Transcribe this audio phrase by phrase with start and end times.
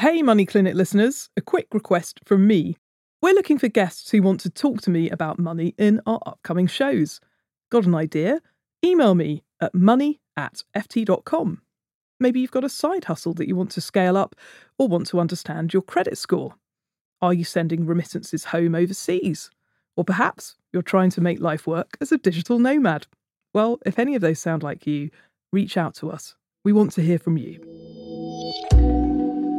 [0.00, 2.78] Hey, Money Clinic listeners, a quick request from me.
[3.20, 6.68] We're looking for guests who want to talk to me about money in our upcoming
[6.68, 7.20] shows.
[7.70, 8.40] Got an idea?
[8.82, 11.60] Email me at money at ft.com.
[12.18, 14.34] Maybe you've got a side hustle that you want to scale up
[14.78, 16.54] or want to understand your credit score.
[17.20, 19.50] Are you sending remittances home overseas?
[19.98, 23.06] Or perhaps you're trying to make life work as a digital nomad.
[23.52, 25.10] Well, if any of those sound like you,
[25.52, 26.36] reach out to us.
[26.64, 27.99] We want to hear from you.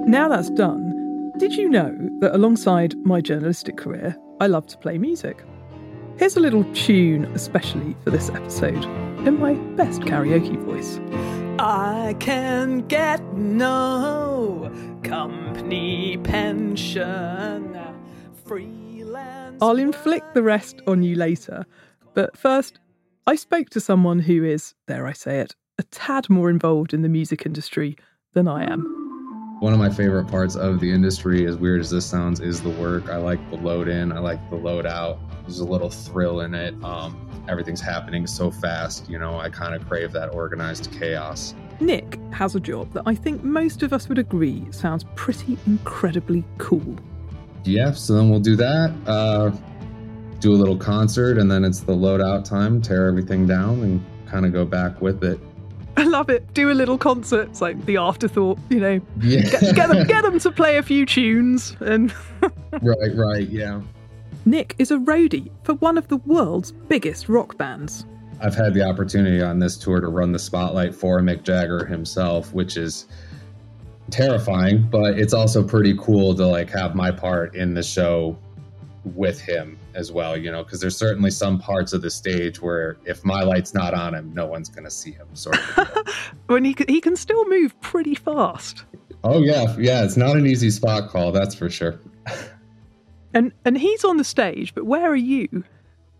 [0.08, 4.98] Now that's done, did you know that alongside my journalistic career, I love to play
[4.98, 5.44] music?
[6.18, 8.84] Here's a little tune especially for this episode
[9.26, 11.00] in my best karaoke voice.
[11.60, 14.72] I can get no
[15.04, 17.80] company pension.
[18.46, 19.58] Freelance.
[19.62, 21.66] I'll inflict the rest on you later,
[22.14, 22.80] but first,
[23.26, 27.02] I spoke to someone who is, dare I say it, a tad more involved in
[27.02, 27.98] the music industry
[28.34, 29.01] than I am.
[29.62, 32.72] One of my favorite parts of the industry, as weird as this sounds, is the
[32.72, 33.10] work.
[33.10, 35.20] I like the load in, I like the load out.
[35.44, 36.74] There's a little thrill in it.
[36.84, 41.54] Um, everything's happening so fast, you know, I kind of crave that organized chaos.
[41.80, 46.44] Nick has a job that I think most of us would agree sounds pretty incredibly
[46.58, 46.96] cool.
[47.64, 48.92] Yeah, so then we'll do that.
[49.06, 49.52] Uh,
[50.40, 54.04] do a little concert, and then it's the load out time, tear everything down, and
[54.26, 55.40] kind of go back with it.
[56.02, 56.52] I love it.
[56.56, 57.50] Do a little concert.
[57.50, 59.00] It's like the afterthought, you know.
[59.20, 59.42] Yeah.
[59.42, 62.12] Get, get, them, get them to play a few tunes and.
[62.82, 63.82] right, right, yeah.
[64.46, 68.08] Nick is a roadie for one of the world's biggest rock bands.
[68.40, 72.52] I've had the opportunity on this tour to run the spotlight for Mick Jagger himself,
[72.52, 73.06] which is
[74.10, 78.36] terrifying, but it's also pretty cool to like have my part in the show
[79.04, 82.98] with him as well, you know, because there's certainly some parts of the stage where
[83.06, 85.28] if my light's not on him, no one's going to see him.
[85.34, 86.08] Sort of.
[86.48, 88.86] when he he can still move pretty fast.
[89.24, 90.04] Oh yeah, yeah.
[90.04, 92.00] It's not an easy spot call, that's for sure.
[93.34, 95.64] and and he's on the stage, but where are you?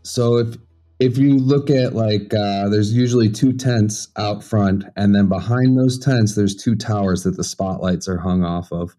[0.04, 0.56] So if
[1.00, 5.78] if you look at like uh, there's usually two tents out front and then behind
[5.78, 8.96] those tents there's two towers that the spotlights are hung off of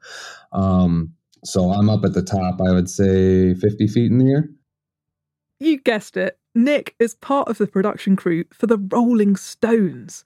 [0.51, 1.15] um,
[1.45, 4.49] so I'm up at the top, I would say 50 feet in the air.
[5.63, 6.41] You guessed it.
[6.57, 10.25] Nick is part of the production crew for the Rolling Stones.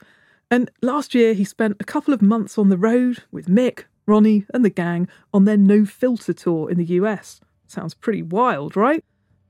[0.51, 4.47] And last year he spent a couple of months on the road with Mick, Ronnie,
[4.55, 7.39] and the gang on their No Filter tour in the US.
[7.67, 9.05] Sounds pretty wild, right?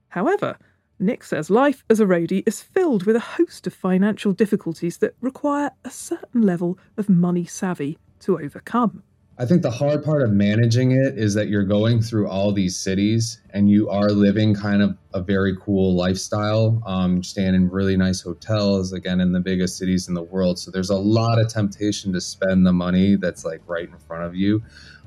[0.09, 0.59] However,
[0.99, 5.15] Nick says life as a roadie is filled with a host of financial difficulties that
[5.21, 9.05] require a certain level of money savvy to overcome.
[9.39, 12.75] I think the hard part of managing it is that you're going through all these
[12.75, 17.99] cities and you are living kind of a very cool lifestyle, um, staying in really
[17.99, 20.59] nice hotels, again, in the biggest cities in the world.
[20.59, 24.25] So there's a lot of temptation to spend the money that's like right in front
[24.25, 24.63] of you,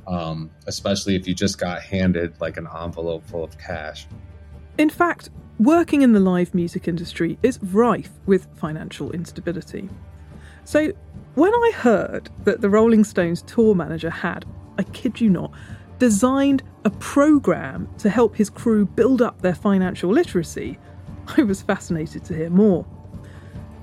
[0.06, 4.06] um, especially if you just got handed like an envelope full of cash.
[4.78, 9.90] In fact, working in the live music industry is rife with financial instability.
[10.64, 10.92] So,
[11.36, 14.46] when I heard that the Rolling Stones tour manager had,
[14.78, 15.52] I kid you not,
[16.00, 20.80] designed a program to help his crew build up their financial literacy,
[21.38, 22.86] I was fascinated to hear more.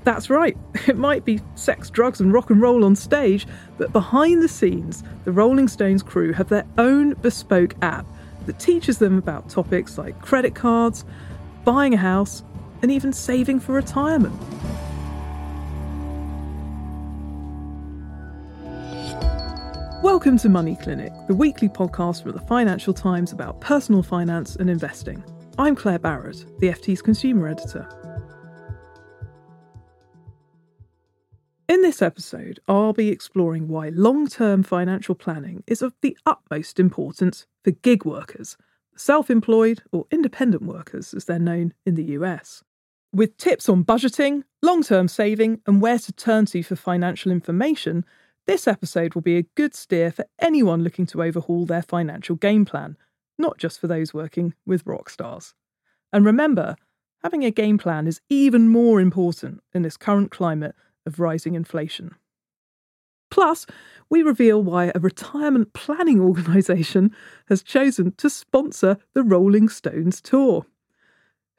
[0.04, 4.42] That's right, it might be sex, drugs, and rock and roll on stage, but behind
[4.42, 8.06] the scenes, the Rolling Stones crew have their own bespoke app
[8.46, 11.04] that teaches them about topics like credit cards,
[11.64, 12.42] buying a house,
[12.82, 14.34] and even saving for retirement.
[20.06, 24.70] Welcome to Money Clinic, the weekly podcast from the Financial Times about personal finance and
[24.70, 25.24] investing.
[25.58, 27.88] I'm Claer Barrett, the FT's consumer editor.
[31.68, 36.78] In this episode, I'll be exploring why long term financial planning is of the utmost
[36.78, 38.56] importance for gig workers,
[38.96, 42.62] self employed or independent workers as they're known in the US.
[43.12, 48.04] With tips on budgeting, long term saving, and where to turn to for financial information,
[48.46, 52.64] this episode will be a good steer for anyone looking to overhaul their financial game
[52.64, 52.96] plan,
[53.38, 55.54] not just for those working with rock stars.
[56.12, 56.76] And remember,
[57.22, 60.74] having a game plan is even more important in this current climate
[61.04, 62.14] of rising inflation.
[63.30, 63.66] Plus,
[64.08, 67.14] we reveal why a retirement planning organisation
[67.48, 70.66] has chosen to sponsor the Rolling Stones tour.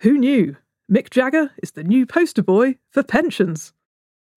[0.02, 0.56] Who knew?
[0.90, 3.74] Mick Jagger is the new poster boy for pensions.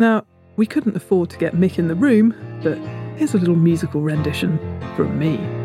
[0.01, 0.25] Now,
[0.61, 2.77] we couldn't afford to get Mick in the room, but
[3.17, 4.59] here's a little musical rendition
[4.95, 5.60] from me.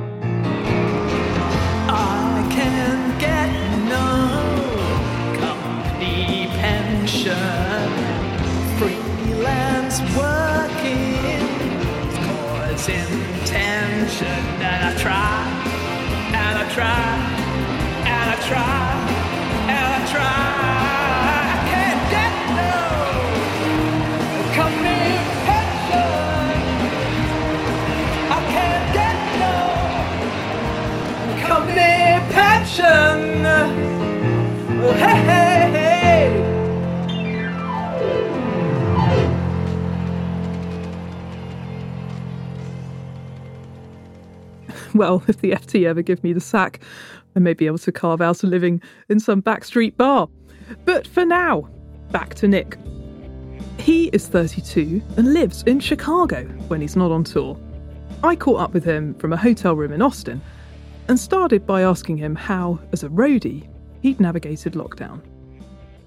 [44.96, 46.80] Well, if the FT ever give me the sack,
[47.36, 50.30] I may be able to carve out a living in some backstreet bar.
[50.86, 51.70] But for now,
[52.12, 52.78] back to Nick.
[53.78, 57.60] He is 32 and lives in Chicago when he's not on tour.
[58.24, 60.42] I caught up with him from a hotel room in Austin
[61.10, 63.68] and started by asking him how, as a roadie,
[64.02, 65.22] he'd navigated lockdown.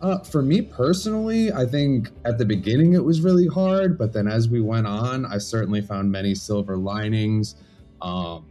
[0.00, 4.28] Uh, for me personally, I think at the beginning it was really hard, but then
[4.28, 7.56] as we went on, I certainly found many silver linings.
[8.00, 8.46] Um,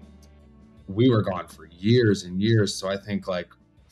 [0.88, 3.50] we were gone for years and years, so I think like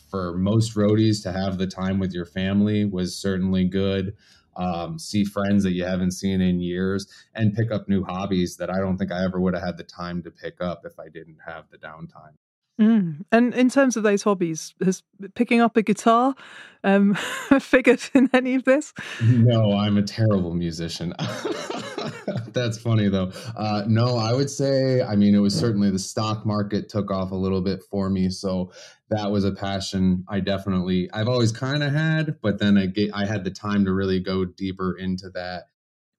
[0.09, 4.15] for most roadies to have the time with your family was certainly good.
[4.57, 8.69] Um, see friends that you haven't seen in years and pick up new hobbies that
[8.69, 11.09] I don't think I ever would have had the time to pick up if I
[11.09, 12.35] didn't have the downtime.
[12.79, 13.25] Mm.
[13.31, 15.03] And in terms of those hobbies, has
[15.33, 16.35] picking up a guitar
[16.83, 17.15] um,
[17.59, 18.93] figured in any of this?
[19.21, 21.13] No, I'm a terrible musician.
[22.53, 23.31] That's funny though.
[23.55, 27.31] Uh, no, I would say, I mean, it was certainly the stock market took off
[27.31, 28.29] a little bit for me.
[28.29, 28.71] So
[29.09, 33.11] that was a passion I definitely, I've always kind of had, but then I, get,
[33.13, 35.65] I had the time to really go deeper into that.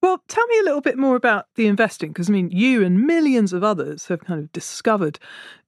[0.02, 3.06] Well, tell me a little bit more about the investing because I mean, you and
[3.06, 5.18] millions of others have kind of discovered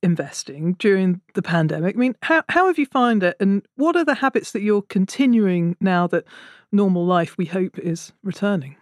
[0.02, 1.96] investing during the pandemic.
[1.96, 4.82] I mean, how, how have you found it and what are the habits that you're
[4.82, 6.24] continuing now that
[6.70, 8.76] normal life we hope is returning?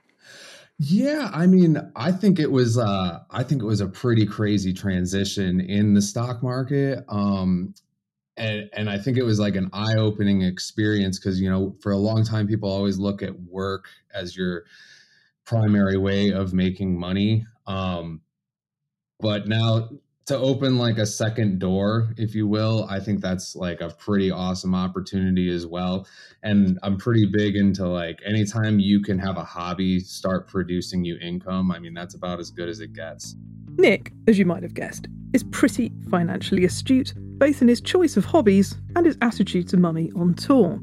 [0.79, 4.73] Yeah, I mean, I think it was uh I think it was a pretty crazy
[4.75, 7.03] transition in the stock market.
[7.09, 7.75] Um
[8.37, 11.99] and and I think it was like an eye-opening experience because you know, for a
[11.99, 14.65] long time people always look at work as your
[15.47, 17.47] primary way of making money.
[17.67, 18.23] Um
[19.21, 19.89] but now
[20.27, 24.31] to open like a second door, if you will, I think that's like a pretty
[24.31, 26.07] awesome opportunity as well.
[26.43, 31.17] And I'm pretty big into like anytime you can have a hobby start producing you
[31.23, 33.37] income, I mean, that's about as good as it gets.
[33.79, 38.25] Nick, as you might have guessed, is pretty financially astute, both in his choice of
[38.25, 40.81] hobbies and his attitude to money on tour.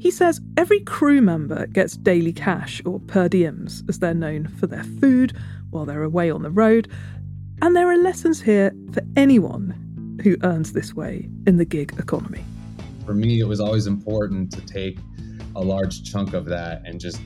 [0.00, 4.66] He says every crew member gets daily cash, or per diems, as they're known for
[4.66, 5.36] their food
[5.70, 6.90] while they're away on the road,
[7.62, 12.44] and there are lessons here for anyone who earns this way in the gig economy.
[13.04, 14.98] For me, it was always important to take
[15.56, 17.20] a large chunk of that and just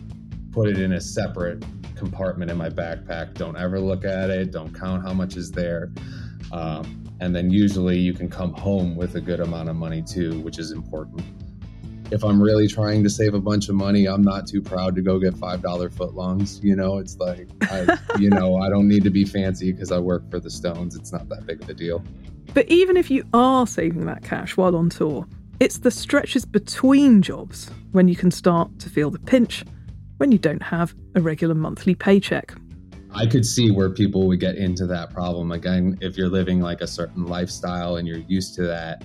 [0.51, 1.65] put it in a separate
[1.95, 3.35] compartment in my backpack.
[3.35, 5.93] Don't ever look at it, don't count how much is there.
[6.53, 10.41] Um, and then usually you can come home with a good amount of money too,
[10.41, 11.23] which is important
[12.15, 15.03] if I'm really trying to save a bunch of money, I'm not too proud to
[15.03, 16.63] go get five dollar footlongs.
[16.63, 19.99] You know, it's like I, you know, I don't need to be fancy because I
[19.99, 20.95] work for the Stones.
[20.95, 22.05] It's not that big of a deal.
[22.55, 25.27] But even if you are saving that cash while on tour,
[25.59, 29.65] it's the stretches between jobs when you can start to feel the pinch
[30.19, 32.55] when you don't have a regular monthly paycheck.
[33.13, 36.81] I could see where people would get into that problem again if you're living like
[36.81, 39.03] a certain lifestyle and you're used to that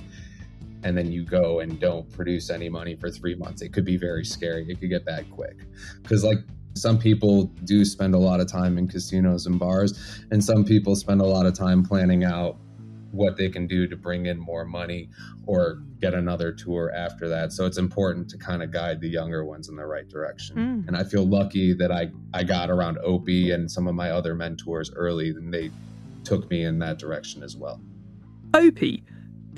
[0.84, 3.98] and then you go and don't produce any money for three months, it could be
[3.98, 4.66] very scary.
[4.70, 5.58] It could get bad quick.
[6.02, 6.40] Because, like,
[6.76, 10.96] some people do spend a lot of time in casinos and bars, and some people
[10.96, 12.58] spend a lot of time planning out
[13.12, 15.10] what they can do to bring in more money
[15.48, 17.52] or get another tour after that.
[17.52, 20.56] So it's important to kind of guide the younger ones in the right direction.
[20.56, 20.88] Mm.
[20.88, 24.36] And I feel lucky that I, I got around Opie and some of my other
[24.36, 25.72] mentors early, and they
[26.24, 27.82] took me in that direction as well.
[28.54, 29.04] Opie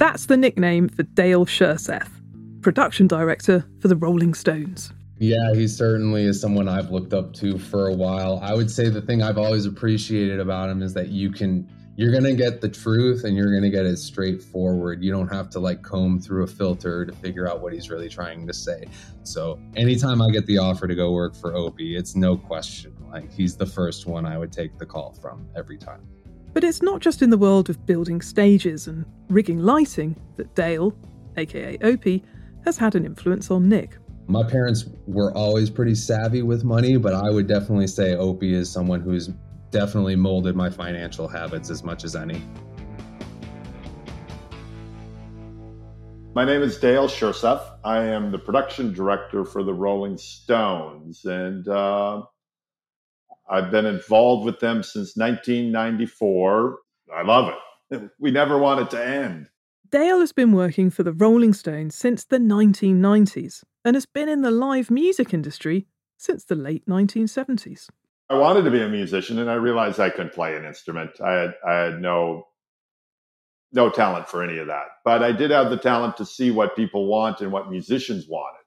[0.01, 2.09] that's the nickname for Dale Skjerseth,
[2.61, 4.91] production director for the Rolling Stones.
[5.19, 8.39] Yeah, he certainly is someone I've looked up to for a while.
[8.41, 12.09] I would say the thing I've always appreciated about him is that you can you're
[12.09, 15.03] going to get the truth and you're going to get it straightforward.
[15.03, 18.09] You don't have to like comb through a filter to figure out what he's really
[18.09, 18.85] trying to say.
[19.21, 22.95] So, anytime I get the offer to go work for Opie, it's no question.
[23.11, 26.01] Like he's the first one I would take the call from every time.
[26.53, 30.93] But it's not just in the world of building stages and rigging lighting that Dale,
[31.37, 32.23] aka Opie,
[32.65, 33.97] has had an influence on Nick.
[34.27, 38.69] My parents were always pretty savvy with money, but I would definitely say Opie is
[38.69, 39.29] someone who's
[39.71, 42.43] definitely molded my financial habits as much as any.
[46.33, 47.77] My name is Dale Skjerseth.
[47.83, 52.23] I am the production director for the Rolling Stones, and uh,
[53.51, 56.79] I've been involved with them since 1994.
[57.13, 57.53] I love
[57.91, 58.09] it.
[58.17, 59.47] We never want it to end.
[59.89, 64.41] Dale has been working for the Rolling Stones since the 1990s and has been in
[64.41, 65.85] the live music industry
[66.17, 67.89] since the late 1970s.
[68.29, 71.19] I wanted to be a musician and I realized I couldn't play an instrument.
[71.19, 72.47] I had I had no
[73.73, 74.85] no talent for any of that.
[75.03, 78.63] But I did have the talent to see what people want and what musicians wanted.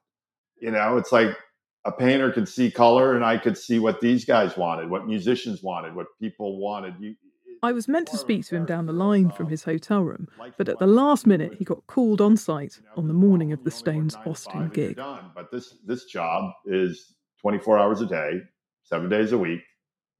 [0.59, 1.35] You know, it's like
[1.85, 5.61] a painter could see color and I could see what these guys wanted, what musicians
[5.61, 6.95] wanted, what people wanted.
[6.99, 7.15] You,
[7.61, 10.27] I was meant to speak to him down the line from his hotel room,
[10.57, 13.71] but at the last minute he got called on site on the morning of the
[13.71, 14.97] Stones Austin gig.
[14.97, 18.41] But this this job is 24 hours a day,
[18.83, 19.61] seven days a week.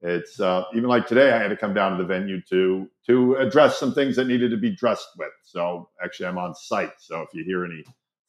[0.02, 3.34] It's uh, even like today, I had to come down to the venue to to
[3.36, 5.32] address some things that needed to be dressed with.
[5.42, 6.92] So actually, I'm on site.
[6.98, 7.82] So if you hear any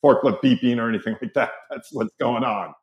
[0.03, 2.73] forklift beeping or anything like that, that's what's going on.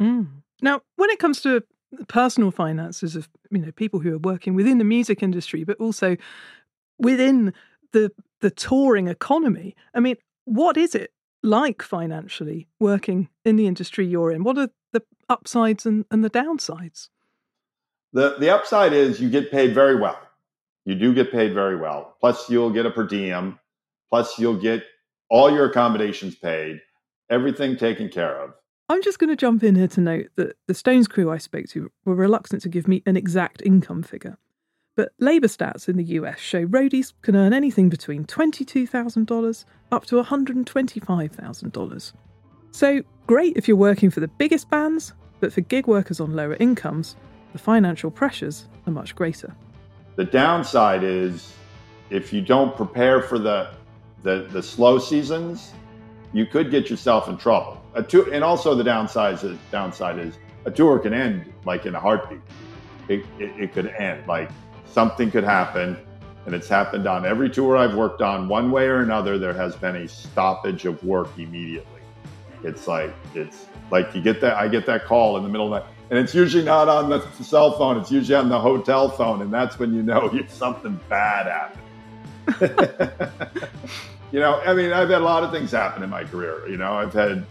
[0.00, 0.28] Mm.
[0.62, 1.62] Now, when it comes to
[2.08, 6.16] personal finances of you know people who are working within the music industry, but also
[6.98, 7.52] within
[7.92, 8.10] the
[8.40, 14.32] the touring economy, I mean, what is it like financially working in the industry you're
[14.32, 14.44] in?
[14.44, 17.08] What are the upsides and, and the downsides?
[18.12, 20.18] The the upside is you get paid very well.
[20.84, 22.16] You do get paid very well.
[22.20, 23.58] Plus you'll get a per diem.
[24.10, 24.84] Plus you'll get
[25.30, 26.80] all your accommodations paid,
[27.30, 28.54] everything taken care of.
[28.86, 31.68] I'm just going to jump in here to note that the Stones crew I spoke
[31.68, 34.36] to were reluctant to give me an exact income figure.
[34.94, 40.22] But labour stats in the US show roadies can earn anything between $22,000 up to
[40.22, 42.12] $125,000.
[42.72, 46.56] So, great if you're working for the biggest bands, but for gig workers on lower
[46.60, 47.16] incomes,
[47.52, 49.56] the financial pressures are much greater.
[50.16, 51.54] The downside is
[52.10, 53.70] if you don't prepare for the
[54.22, 55.72] the, the slow seasons,
[56.32, 57.83] you could get yourself in trouble.
[57.94, 61.94] A tour, and also the downside is, downside is a tour can end like in
[61.94, 62.40] a heartbeat.
[63.08, 64.50] It, it, it could end like
[64.86, 65.96] something could happen,
[66.46, 68.48] and it's happened on every tour I've worked on.
[68.48, 72.00] One way or another, there has been a stoppage of work immediately.
[72.62, 75.82] It's like it's like you get that I get that call in the middle of
[75.82, 79.08] the night and it's usually not on the cell phone it's usually on the hotel
[79.08, 81.80] phone and that's when you know you, something bad happened
[84.32, 86.76] you know i mean i've had a lot of things happen in my career you
[86.76, 87.44] know i've had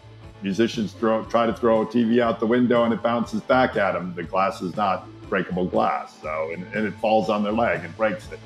[0.44, 3.94] musicians throw, try to throw a tv out the window and it bounces back at
[3.94, 7.84] them the glass is not breakable glass so and, and it falls on their leg
[7.84, 8.40] and breaks it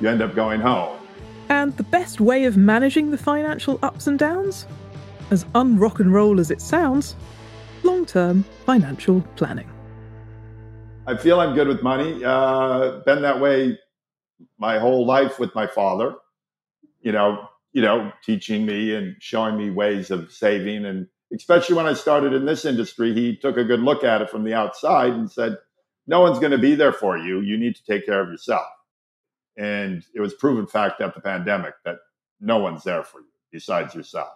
[0.00, 0.98] you end up going home
[1.48, 4.66] and the best way of managing the financial ups and downs
[5.30, 7.16] as unrock and roll as it sounds
[7.82, 9.68] long term financial planning.
[11.06, 12.22] I feel I'm good with money.
[12.24, 13.78] Uh, been that way
[14.58, 16.14] my whole life with my father.
[17.00, 21.86] You know, you know, teaching me and showing me ways of saving, and especially when
[21.86, 25.12] I started in this industry, he took a good look at it from the outside
[25.12, 25.56] and said,
[26.06, 27.40] "No one's going to be there for you.
[27.40, 28.66] You need to take care of yourself."
[29.56, 31.98] And it was proven fact at the pandemic that
[32.40, 34.28] no one's there for you besides yourself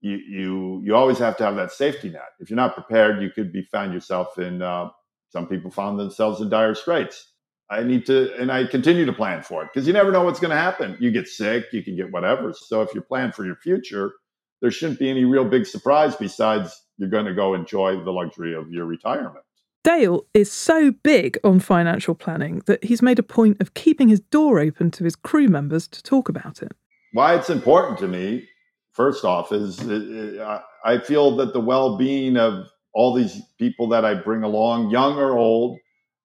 [0.00, 2.30] you you you always have to have that safety net.
[2.40, 4.62] If you're not prepared, you could be found yourself in.
[4.62, 4.90] Uh,
[5.30, 7.32] some people found themselves in dire straits.
[7.70, 10.40] I need to, and I continue to plan for it because you never know what's
[10.40, 10.96] going to happen.
[10.98, 12.52] You get sick, you can get whatever.
[12.52, 14.12] So if you plan for your future,
[14.60, 18.54] there shouldn't be any real big surprise besides you're going to go enjoy the luxury
[18.54, 19.44] of your retirement.
[19.82, 24.20] Dale is so big on financial planning that he's made a point of keeping his
[24.20, 26.72] door open to his crew members to talk about it.
[27.12, 28.46] Why it's important to me
[28.92, 34.14] first off is uh, I feel that the well-being of all these people that I
[34.14, 35.78] bring along, young or old,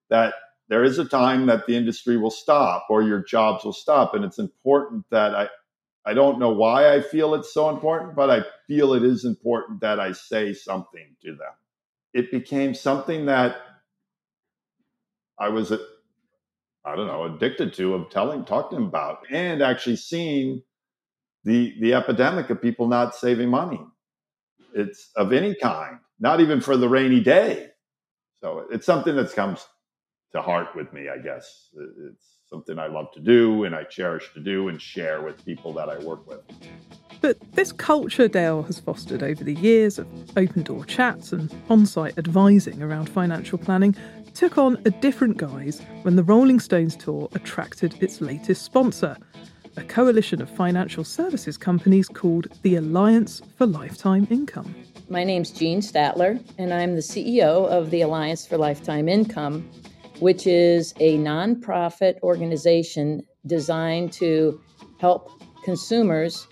[0.10, 0.34] that
[0.68, 4.25] there is a time that the industry will stop or your jobs will stop, and
[4.25, 5.48] it's important that I.
[6.06, 9.82] I don't know why I feel it's so important, but I feel it is important
[9.82, 11.54] that I say something to them.
[12.14, 13.58] It became something that
[15.40, 15.80] I was, uh,
[16.86, 20.64] I don't know, addicted to of telling, talking about, and actually seeing
[21.44, 23.82] the the epidemic of people not saving money.
[24.74, 27.70] It's of any kind, not even for the rainy day.
[28.42, 29.66] So it's something that's comes
[30.34, 31.70] to heart with me, I guess.
[32.12, 35.74] It's something I love to do and I cherish to do and share with people
[35.74, 36.42] that I work with.
[37.22, 41.86] But this culture Dale has fostered over the years of open door chats and on
[41.86, 43.96] site advising around financial planning
[44.34, 49.18] took on a different guise when the Rolling Stones tour attracted its latest sponsor,
[49.78, 54.75] a coalition of financial services companies called the Alliance for Lifetime Income.
[55.10, 59.70] My name's Jean Statler, and I'm the CEO of the Alliance for Lifetime Income,
[60.20, 64.60] which is a nonprofit organization designed to
[65.00, 65.30] help
[65.64, 66.48] consumers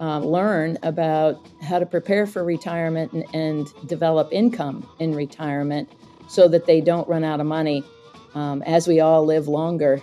[0.00, 5.88] uh, learn about how to prepare for retirement and, and, develop income in retirement
[6.28, 7.84] so that they don't run out of money
[8.34, 10.02] um, as we all live longer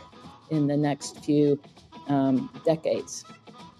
[0.51, 1.59] in the next few
[2.07, 3.25] um, decades.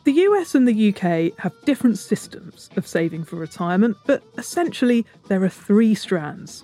[0.04, 5.44] The US and the UK have different systems of saving for retirement, but essentially there
[5.44, 6.64] are three strands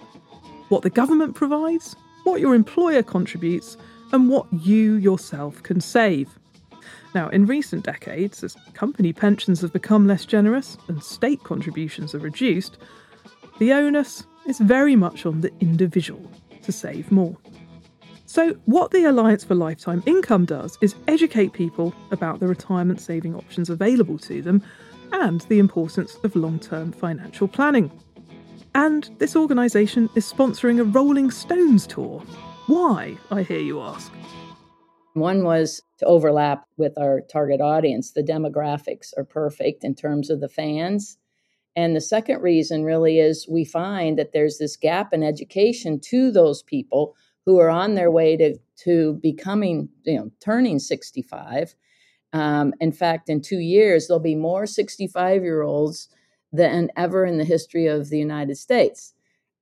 [0.70, 3.78] what the government provides, what your employer contributes,
[4.12, 6.30] and what you yourself can save.
[7.14, 12.20] Now, in recent decades, as company pensions have become less generous and state contributions are
[12.20, 12.78] reduced,
[13.58, 16.30] the onus is very much on the individual
[16.64, 17.38] to save more.
[18.26, 23.34] So, what the Alliance for Lifetime Income does is educate people about the retirement saving
[23.34, 24.62] options available to them
[25.14, 27.90] and the importance of long term financial planning.
[28.76, 32.22] And this organisation is sponsoring a Rolling Stones tour.
[32.68, 34.12] Why, I hear you ask?
[35.14, 38.12] One was to overlap with our target audience.
[38.12, 41.18] The demographics are perfect in terms of the fans.
[41.78, 46.30] And the second reason really is we find that there's this gap in education to
[46.30, 47.16] those people
[47.46, 51.76] who are on their way to, to becoming, you know, turning 65.
[52.34, 56.10] Um, in fact, in two years, there'll be more 65 year olds
[56.56, 59.14] than ever in the history of the United States.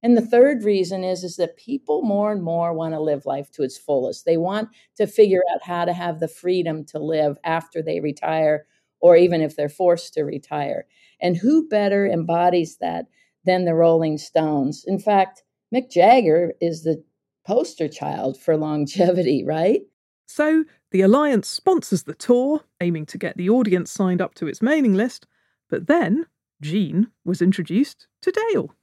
[0.03, 3.49] And the third reason is, is that people more and more want to live life
[3.51, 4.25] to its fullest.
[4.25, 8.67] They want to figure out how to have the freedom to live after they retire,
[8.99, 10.85] or even if they're forced to retire.
[11.21, 13.05] And who better embodies that
[13.45, 14.83] than the Rolling Stones?
[14.85, 17.01] In fact, Mick Jagger is the
[17.47, 19.83] poster child for longevity, right?
[20.25, 24.61] So, the Alliance sponsors the tour, aiming to get the audience signed up to its
[24.61, 25.27] mailing list,
[25.69, 26.25] but then
[26.63, 28.73] Jean was introduced to Dale.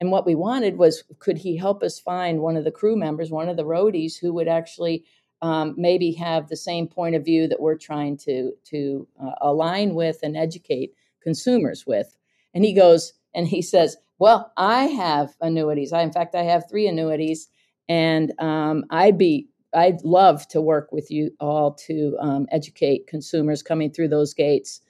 [0.00, 3.30] And what we wanted was could he help us find one of the crew members,
[3.30, 5.04] one of the roadies who would actually
[5.40, 9.94] um, maybe have the same point of view that we're trying to, to uh, align
[9.94, 10.92] with and educate
[11.22, 12.16] consumers with.
[12.54, 15.92] And he goes, and he says, Well, I have annuities.
[15.92, 17.48] I, in fact, I have three annuities
[17.88, 23.62] and um, I'd be I'd love to work with you all to um, educate consumers
[23.62, 24.80] coming through those gates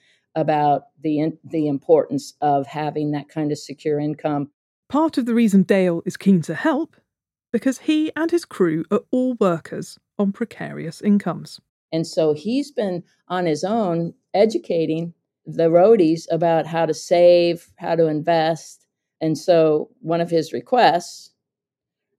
[0.41, 4.51] about the the importance of having that kind of secure income.
[4.89, 6.97] Part of the reason Dale is keen to help
[7.53, 11.61] because he and his crew are all workers on precarious incomes.
[11.93, 15.15] And so he's been on his own educating
[15.47, 18.87] the roadies about how to save, how to invest.
[19.21, 21.31] And so one of his requests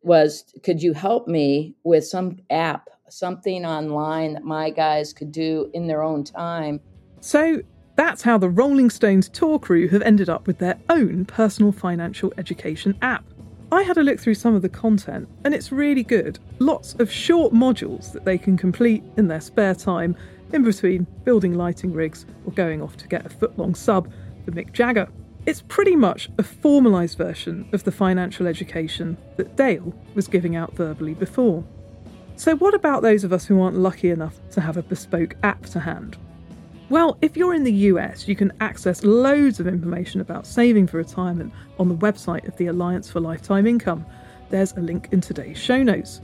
[0.01, 5.69] was could you help me with some app, something online that my guys could do
[5.73, 6.79] in their own time?
[7.21, 7.61] So
[7.99, 12.33] that's how the Rolling Stones tour crew have ended up with their own personal financial
[12.37, 13.25] education app.
[13.73, 16.39] I had a look through some of the content and it's really good.
[16.59, 20.15] Lots of short modules that they can complete in their spare time
[20.53, 24.09] in between building lighting rigs or going off to get a foot long sub
[24.45, 25.09] for Mick Jagger.
[25.45, 30.73] It's pretty much a formalised version of the financial education that Dale was giving out
[30.73, 31.65] verbally before.
[32.37, 35.65] So, what about those of us who aren't lucky enough to have a bespoke app
[35.65, 36.17] to hand?
[36.89, 40.97] Well, if you're in the US, you can access loads of information about saving for
[40.97, 44.07] retirement on the website of the Alliance for Lifetime Income.
[44.49, 46.19] There's a link in today's show notes.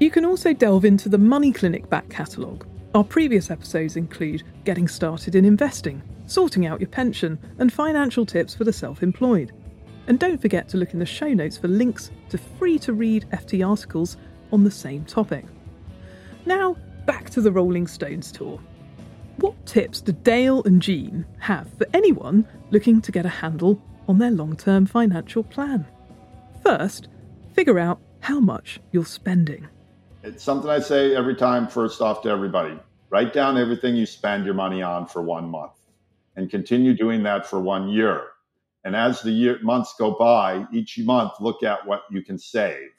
[0.00, 2.66] You can also delve into the Money Clinic back catalogue.
[2.92, 8.52] Our previous episodes include getting started in investing, sorting out your pension, and financial tips
[8.52, 9.52] for the self employed.
[10.08, 13.26] And don't forget to look in the show notes for links to free to read
[13.32, 14.16] FT articles
[14.50, 15.44] on the same topic.
[16.46, 18.58] Now, back to the Rolling Stones tour.
[19.40, 24.18] What tips do Dale and Jean have for anyone looking to get a handle on
[24.18, 25.86] their long term financial plan?
[26.62, 27.08] First,
[27.54, 29.66] figure out how much you're spending.
[30.22, 34.44] It's something I say every time, first off, to everybody write down everything you spend
[34.44, 35.72] your money on for one month
[36.36, 38.24] and continue doing that for one year.
[38.84, 42.90] And as the year months go by, each month look at what you can save,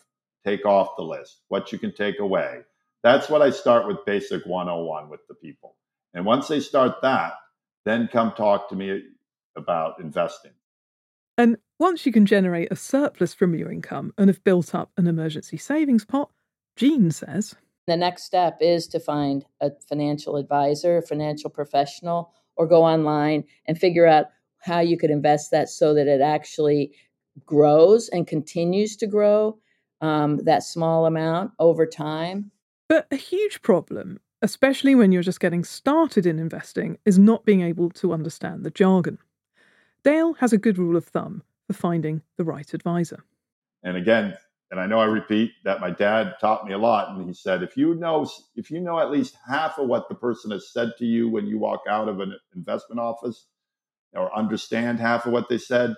[0.44, 2.62] take off the list, what you can take away.
[3.04, 5.76] That's what I start with basic 101 with the people.
[6.14, 7.34] And once they start that,
[7.86, 9.04] then come talk to me
[9.56, 10.52] about investing.
[11.38, 15.08] And once you can generate a surplus from your income and have built up an
[15.08, 16.30] emergency savings pot,
[16.76, 17.56] Jean says
[17.88, 23.44] the next step is to find a financial advisor, a financial professional or go online
[23.66, 24.28] and figure out
[24.60, 26.94] how you could invest that so that it actually
[27.46, 29.58] grows and continues to grow
[30.02, 32.52] um, that small amount over time.
[32.88, 37.62] But a huge problem, especially when you're just getting started in investing, is not being
[37.62, 39.18] able to understand the jargon.
[40.04, 43.24] Dale has a good rule of thumb for finding the right advisor.
[43.84, 44.36] And again,
[44.72, 47.62] and I know I repeat that my dad taught me a lot, and he said,
[47.62, 50.94] if you know if you know at least half of what the person has said
[50.98, 53.48] to you when you walk out of an investment office,
[54.14, 55.94] or understand half of what they said,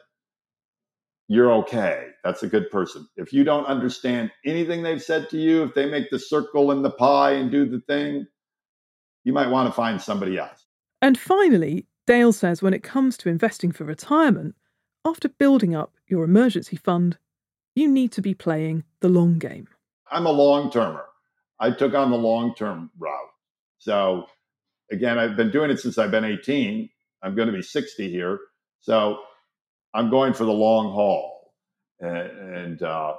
[1.33, 2.07] you're okay.
[2.23, 3.07] That's a good person.
[3.17, 6.81] If you don't understand anything they've said to you, if they make the circle in
[6.81, 8.27] the pie and do the thing,
[9.23, 10.65] you might want to find somebody else.
[11.01, 14.55] And finally, Dale says when it comes to investing for retirement,
[15.05, 17.17] after building up your emergency fund,
[17.75, 19.67] you need to be playing the long game.
[20.11, 21.05] I'm a long termer.
[21.59, 23.29] I took on the long term route.
[23.79, 24.27] So,
[24.91, 26.89] again, I've been doing it since I've been 18.
[27.21, 28.39] I'm going to be 60 here.
[28.81, 29.19] So,
[29.93, 31.53] I'm going for the long haul.
[31.99, 33.13] And, and, uh,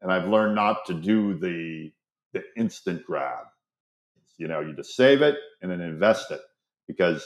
[0.00, 1.92] and I've learned not to do the,
[2.32, 3.46] the instant grab.
[4.38, 6.40] You know, you just save it and then invest it
[6.88, 7.24] because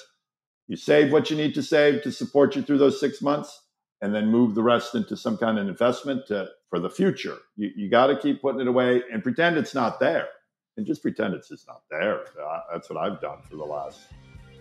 [0.67, 3.63] you save what you need to save to support you through those six months
[4.01, 7.39] and then move the rest into some kind of investment to, for the future.
[7.57, 10.29] You, you got to keep putting it away and pretend it's not there.
[10.77, 12.21] And just pretend it's just not there.
[12.41, 14.01] Uh, that's what I've done for the last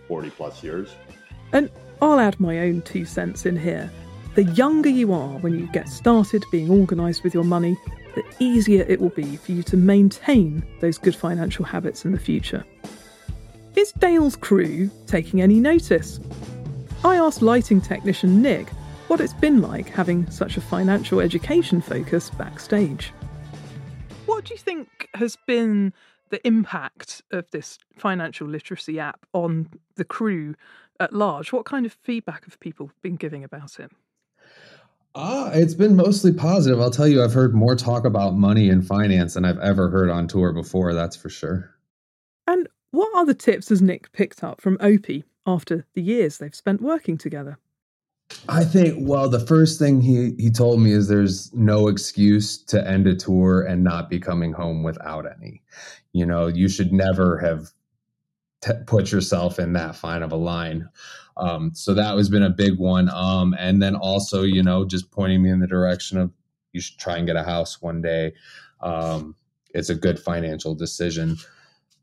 [0.08, 0.90] 40 plus years.
[1.52, 1.70] And
[2.02, 3.90] I'll add my own two cents in here.
[4.34, 7.76] The younger you are when you get started being organised with your money,
[8.14, 12.18] the easier it will be for you to maintain those good financial habits in the
[12.18, 12.64] future.
[13.74, 16.20] Is Dale's crew taking any notice?
[17.04, 18.68] I asked lighting technician Nick
[19.08, 23.12] what it's been like having such a financial education focus backstage.
[24.26, 25.92] What do you think has been
[26.30, 30.54] the impact of this financial literacy app on the crew
[31.00, 31.52] at large?
[31.52, 33.90] What kind of feedback have people been giving about it?
[35.20, 36.80] Ah, it's been mostly positive.
[36.80, 40.10] I'll tell you, I've heard more talk about money and finance than I've ever heard
[40.10, 41.74] on tour before, that's for sure.
[42.46, 46.80] And what other tips has Nick picked up from Opie after the years they've spent
[46.80, 47.58] working together?
[48.48, 52.86] I think well, the first thing he he told me is there's no excuse to
[52.86, 55.62] end a tour and not be coming home without any.
[56.12, 57.72] You know, you should never have
[58.60, 60.88] t- put yourself in that fine of a line.
[61.36, 63.08] Um, so that has been a big one.
[63.10, 66.32] Um, and then also, you know, just pointing me in the direction of
[66.72, 68.34] you should try and get a house one day.
[68.80, 69.34] Um,
[69.74, 71.36] it's a good financial decision.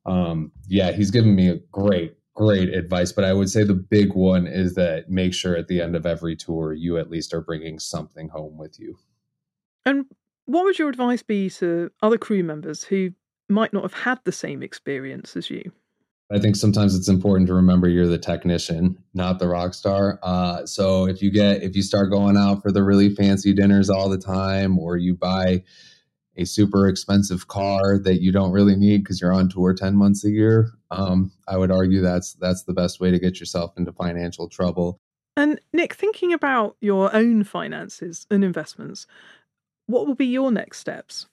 [0.06, 3.12] Um, yeah, he's given me a great, great advice.
[3.12, 6.06] But I would say the big one is that make sure at the end of
[6.06, 8.98] every tour, you at least are bringing something home with you.
[9.86, 10.06] And
[10.46, 13.12] what would your advice be to other crew members who
[13.50, 15.72] might not have had the same experience as you?
[16.32, 20.20] I think sometimes it's important to remember you're the technician, not the rock star.
[20.24, 23.90] Uh, so if you get if you start going out for the really fancy dinners
[23.90, 25.64] all the time, or you buy
[26.38, 30.24] a super expensive car that you don't really need because you're on tour 10 months
[30.26, 33.92] a year um, i would argue that's that's the best way to get yourself into
[33.92, 35.00] financial trouble
[35.38, 39.08] and nick thinking about your own finances and investments
[39.88, 41.28] what will be your next steps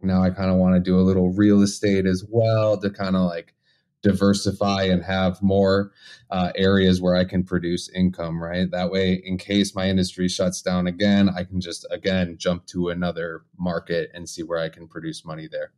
[0.00, 3.16] now i kind of want to do a little real estate as well to kind
[3.16, 3.54] of like
[4.02, 5.92] diversify and have more
[6.30, 8.70] uh, areas where I can produce income, right?
[8.70, 12.90] That way, in case my industry shuts down again, I can just again jump to
[12.90, 15.72] another market and see where I can produce money there.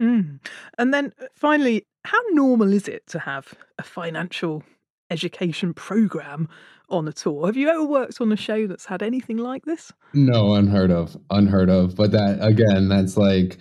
[0.00, 0.40] Mm.
[0.78, 4.62] And then uh, finally, how normal is it to have a financial
[5.10, 6.48] education program
[6.88, 7.46] on a tour.
[7.46, 9.92] Have you ever worked on a show that's had anything like this?
[10.14, 11.96] No, unheard of, unheard of.
[11.96, 13.58] But that again, that's like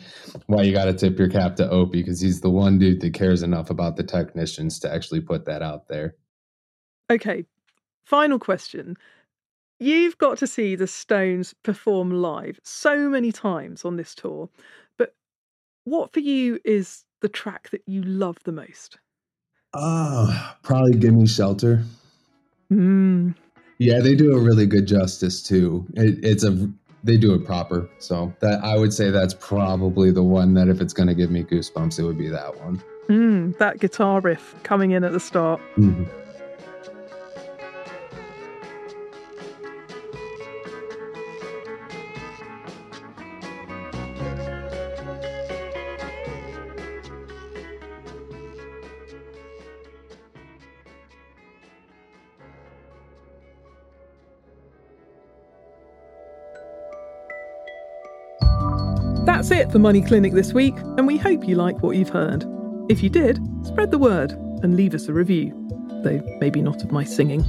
[0.48, 3.14] why you got to tip your cap to Opie because he's the one dude that
[3.14, 6.16] cares enough about the technicians to actually put that out there.
[7.10, 7.46] Okay,
[8.06, 8.98] final question.
[9.80, 14.50] You've got to see the Stones perform live so many times on this tour,
[14.98, 15.14] but
[15.84, 19.00] what for you is the track that you love the most?
[19.78, 21.84] Oh, probably Give Me Shelter.
[22.72, 23.36] Mm.
[23.78, 25.86] Yeah, they do a really good justice too.
[25.96, 26.70] It, it's a
[27.04, 27.88] they do it proper.
[28.00, 31.30] So that I would say that's probably the one that if it's going to give
[31.30, 32.82] me goosebumps, it would be that one.
[33.10, 35.62] Mm, that guitar riff coming in at the start.
[35.78, 36.25] Mm-hmm.
[59.76, 62.46] For Money Clinic this week, and we hope you like what you've heard.
[62.88, 64.32] If you did, spread the word
[64.64, 65.52] and leave us a review,
[66.02, 67.44] though maybe not of my singing.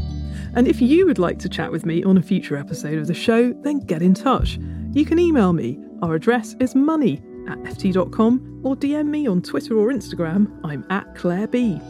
[0.56, 3.14] And if you would like to chat with me on a future episode of the
[3.14, 4.58] show, then get in touch.
[4.90, 5.78] You can email me.
[6.02, 10.50] Our address is money at ft.com or DM me on Twitter or Instagram.
[10.64, 11.80] I'm at Claer B.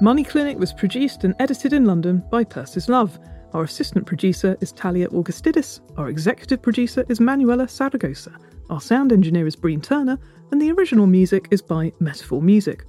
[0.00, 3.18] Money Clinic was produced and edited in London by Persis Love.
[3.52, 5.80] Our assistant producer is Talia Augustidis.
[5.98, 8.34] Our executive producer is Manuela Saragosa.
[8.70, 10.18] Our sound engineer is Breen Turner,
[10.50, 12.84] and the original music is by Metaphor Music.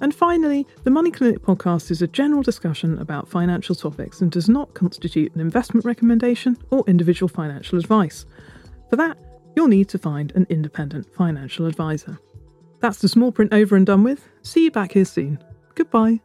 [0.00, 4.48] And finally, the Money Clinic podcast is a general discussion about financial topics and does
[4.48, 8.26] not constitute an investment recommendation or individual financial advice.
[8.90, 9.18] For that,
[9.56, 12.18] you'll need to find an independent financial advisor.
[12.80, 14.28] That's the small print over and done with.
[14.42, 15.42] See you back here soon.
[15.74, 16.20] Goodbye.